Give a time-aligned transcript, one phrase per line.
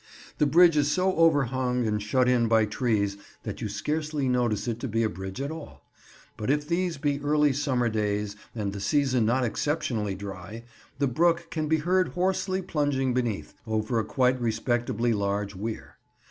[0.39, 4.79] The bridge is so overhung and shut in by trees that you scarcely notice it
[4.79, 5.83] to be a bridge at all;
[6.37, 10.63] but if these be early summer days and the season not exceptionally dry,
[10.97, 15.97] the brook can be heard hoarsely plunging beneath, over a quite respectably large weir.